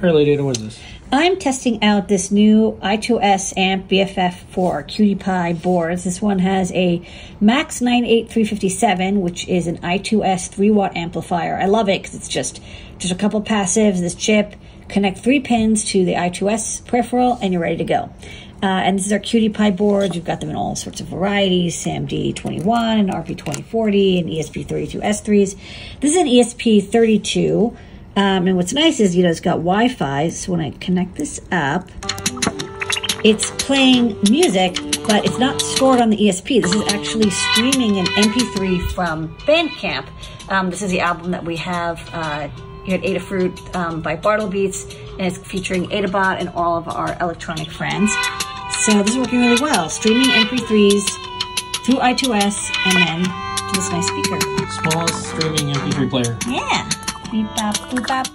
Lady 0.00 0.32
Ada, 0.32 0.44
what 0.44 0.56
is 0.56 0.62
this? 0.62 0.80
I'm 1.10 1.38
testing 1.38 1.82
out 1.82 2.06
this 2.06 2.30
new 2.30 2.78
i2S 2.82 3.56
amp 3.56 3.88
BFF 3.88 4.34
for 4.50 4.84
QT 4.84 5.18
Py 5.18 5.60
boards. 5.60 6.04
This 6.04 6.22
one 6.22 6.38
has 6.38 6.70
a 6.72 7.04
Max 7.40 7.80
98357, 7.80 9.20
which 9.20 9.48
is 9.48 9.66
an 9.66 9.78
i2S 9.78 10.50
3 10.50 10.70
watt 10.70 10.96
amplifier. 10.96 11.58
I 11.58 11.66
love 11.66 11.88
it 11.88 12.02
because 12.02 12.14
it's 12.14 12.28
just 12.28 12.62
just 12.98 13.12
a 13.12 13.16
couple 13.16 13.42
passives, 13.42 14.00
this 14.00 14.14
chip, 14.14 14.54
connect 14.88 15.18
three 15.18 15.40
pins 15.40 15.84
to 15.86 16.04
the 16.04 16.14
i2S 16.14 16.86
peripheral, 16.86 17.38
and 17.42 17.52
you're 17.52 17.62
ready 17.62 17.78
to 17.78 17.84
go. 17.84 18.12
Uh, 18.62 18.66
and 18.66 18.98
this 18.98 19.06
is 19.06 19.12
our 19.12 19.18
QT 19.18 19.56
Py 19.56 19.70
boards. 19.70 20.14
We've 20.14 20.24
got 20.24 20.40
them 20.40 20.50
in 20.50 20.56
all 20.56 20.76
sorts 20.76 21.00
of 21.00 21.08
varieties, 21.08 21.76
SAMD21, 21.84 23.00
and 23.00 23.10
RP2040, 23.10 24.20
and 24.20 24.28
ESP32S3s. 24.28 25.58
This 26.00 26.10
is 26.12 26.16
an 26.16 26.26
ESP32. 26.26 27.76
Um, 28.18 28.48
and 28.48 28.56
what's 28.56 28.72
nice 28.72 28.98
is, 28.98 29.14
you 29.14 29.22
know, 29.22 29.30
it's 29.30 29.38
got 29.38 29.58
Wi-Fi. 29.58 30.30
So 30.30 30.50
when 30.50 30.60
I 30.60 30.70
connect 30.72 31.14
this 31.14 31.40
up, 31.52 31.88
it's 33.24 33.52
playing 33.62 34.18
music, 34.28 34.74
but 35.06 35.24
it's 35.24 35.38
not 35.38 35.60
stored 35.60 36.00
on 36.00 36.10
the 36.10 36.16
ESP. 36.16 36.62
This 36.62 36.74
is 36.74 36.82
actually 36.92 37.30
streaming 37.30 37.96
an 37.98 38.06
MP3 38.06 38.90
from 38.90 39.28
Bandcamp. 39.46 40.08
Um, 40.48 40.68
this 40.68 40.82
is 40.82 40.90
the 40.90 40.98
album 40.98 41.30
that 41.30 41.44
we 41.44 41.54
have 41.58 42.00
uh, 42.12 42.48
here 42.84 42.96
at 42.96 43.04
Adafruit 43.04 43.76
um, 43.76 44.02
by 44.02 44.16
BartleBeats, 44.16 44.98
and 45.12 45.20
it's 45.20 45.38
featuring 45.38 45.84
Adabot 45.90 46.40
and 46.40 46.48
all 46.56 46.76
of 46.76 46.88
our 46.88 47.16
electronic 47.20 47.70
friends. 47.70 48.12
So 48.80 49.00
this 49.00 49.12
is 49.12 49.18
working 49.18 49.42
really 49.42 49.62
well. 49.62 49.88
Streaming 49.88 50.26
MP3s 50.26 51.04
through 51.84 52.00
I2S 52.00 52.72
and 52.84 52.96
then 52.96 53.22
to 53.22 53.74
this 53.76 53.90
nice 53.92 54.08
speaker. 54.08 54.40
Smallest 54.90 55.24
streaming 55.28 55.72
MP3 55.72 56.10
player. 56.10 56.36
Yeah. 56.48 56.97
Pipap, 57.28 57.76
pipap, 57.92 58.26